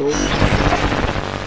[0.00, 0.10] l'eau.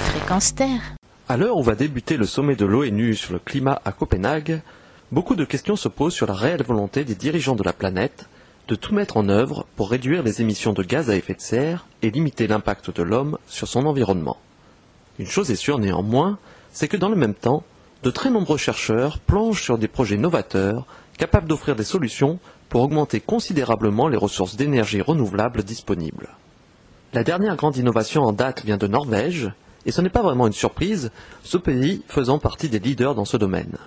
[0.10, 0.96] Fréquence Terre.
[1.28, 4.62] À l'heure où va débuter le sommet de l'ONU sur le climat à Copenhague,
[5.12, 8.28] beaucoup de questions se posent sur la réelle volonté des dirigeants de la planète
[8.68, 11.86] de tout mettre en œuvre pour réduire les émissions de gaz à effet de serre
[12.02, 14.38] et limiter l'impact de l'homme sur son environnement.
[15.20, 16.38] Une chose est sûre néanmoins,
[16.72, 17.64] c'est que dans le même temps,
[18.04, 20.86] de très nombreux chercheurs plongent sur des projets novateurs
[21.18, 22.40] capables d'offrir des solutions
[22.70, 26.30] pour augmenter considérablement les ressources d'énergie renouvelables disponibles.
[27.14, 29.52] La dernière grande innovation en date vient de Norvège,
[29.86, 31.12] et ce n'est pas vraiment une surprise,
[31.44, 33.78] ce pays faisant partie des leaders dans ce domaine.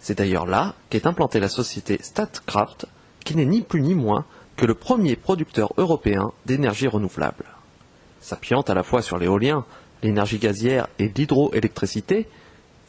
[0.00, 2.86] C'est d'ailleurs là qu'est implantée la société Statkraft,
[3.24, 4.24] qui n'est ni plus ni moins
[4.56, 7.44] que le premier producteur européen d'énergie renouvelable.
[8.20, 9.64] S'appuyant à la fois sur l'éolien,
[10.02, 12.26] l'énergie gazière et l'hydroélectricité,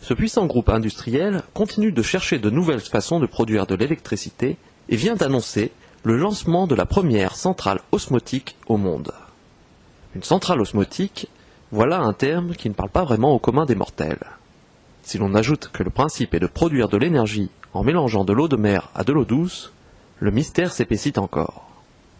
[0.01, 4.57] ce puissant groupe industriel continue de chercher de nouvelles façons de produire de l'électricité
[4.89, 9.11] et vient d'annoncer le lancement de la première centrale osmotique au monde.
[10.15, 11.27] Une centrale osmotique,
[11.73, 14.25] voilà un terme qui ne parle pas vraiment au commun des mortels.
[15.03, 18.47] Si l'on ajoute que le principe est de produire de l'énergie en mélangeant de l'eau
[18.47, 19.73] de mer à de l'eau douce,
[20.19, 21.67] le mystère s'épaissit encore.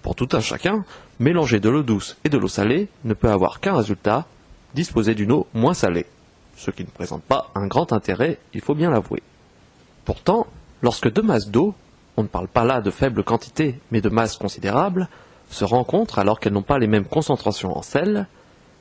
[0.02, 0.84] Pour tout un chacun,
[1.20, 4.26] mélanger de l'eau douce et de l'eau salée ne peut avoir qu'un résultat,
[4.74, 6.06] disposer d'une eau moins salée,
[6.58, 9.24] ce qui ne présente pas un grand intérêt, il faut bien l'avouer.
[10.04, 10.48] Pourtant,
[10.82, 11.74] lorsque deux masses d'eau,
[12.18, 15.08] on ne parle pas là de faibles quantités, mais de masses considérables,
[15.50, 18.28] se rencontrent alors qu'elles n'ont pas les mêmes concentrations en sel,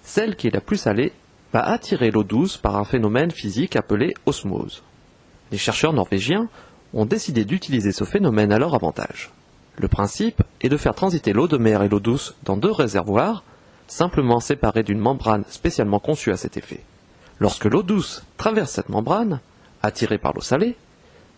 [0.02, 1.12] celle qui est la plus salée
[1.52, 4.82] va attirer l'eau douce par un phénomène physique appelé osmose.
[5.52, 6.48] Les chercheurs norvégiens
[6.94, 9.30] ont décidé d'utiliser ce phénomène à leur avantage.
[9.76, 13.42] Le principe est de faire transiter l'eau de mer et l'eau douce dans deux réservoirs,
[13.86, 16.80] simplement séparés d'une membrane spécialement conçue à cet effet.
[17.40, 19.40] Lorsque l'eau douce traverse cette membrane,
[19.82, 20.76] attirée par l'eau salée,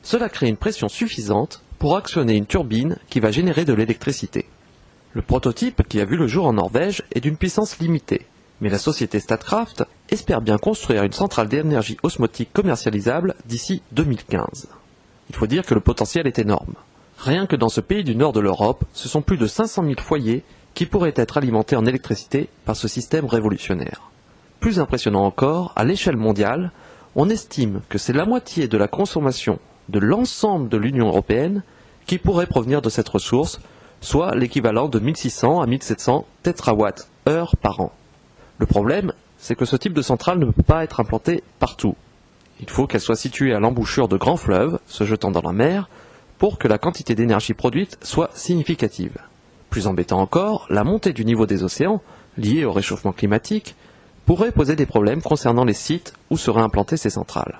[0.02, 4.47] cela crée une pression suffisante pour actionner une turbine qui va générer de l'électricité.
[5.17, 8.27] Le prototype qui a vu le jour en Norvège est d'une puissance limitée,
[8.61, 14.69] mais la société Statkraft espère bien construire une centrale d'énergie osmotique commercialisable d'ici 2015.
[15.31, 16.75] Il faut dire que le potentiel est énorme.
[17.16, 19.94] Rien que dans ce pays du nord de l'Europe, ce sont plus de 500 000
[20.03, 20.43] foyers
[20.75, 24.10] qui pourraient être alimentés en électricité par ce système révolutionnaire.
[24.60, 26.72] Plus impressionnant encore, à l'échelle mondiale,
[27.15, 31.62] on estime que c'est la moitié de la consommation de l'ensemble de l'Union européenne
[32.04, 33.60] qui pourrait provenir de cette ressource,
[34.06, 37.93] soit l'équivalent de 1600 à 1700 tétrawatts-heure par an.
[38.59, 41.97] Le problème, c'est que ce type de centrale ne peut pas être implanté partout.
[42.61, 45.89] Il faut qu'elle soit située à l'embouchure de grands fleuves, se jetant dans la mer,
[46.39, 49.19] pour que la quantité d'énergie produite soit significative.
[49.71, 52.00] Plus embêtant encore, la montée du niveau des océans,
[52.39, 53.75] liée au réchauffement climatique,
[54.25, 57.59] pourrait poser des problèmes concernant les sites où seraient implantées ces centrales.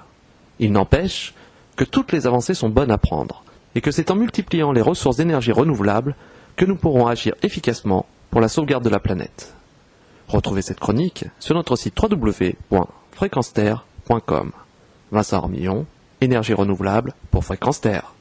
[0.61, 1.35] Il n'empêche
[1.75, 3.43] que toutes les avancées sont bonnes à prendre,
[3.75, 6.15] et que c'est en multipliant les ressources d'énergie renouvelables
[6.57, 9.53] que nous pourrons agir efficacement pour la sauvegarde de la planète.
[10.29, 14.53] Retrouvez cette chronique sur notre site www.fréquenceterre.com.
[15.13, 15.87] Vincent Armillon,
[16.21, 18.13] énergie renouvelable pour Fréquence Terre.